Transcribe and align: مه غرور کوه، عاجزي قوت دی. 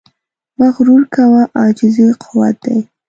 مه 0.57 0.67
غرور 0.75 1.03
کوه، 1.15 1.41
عاجزي 1.59 2.07
قوت 2.23 2.55
دی. 2.63 2.79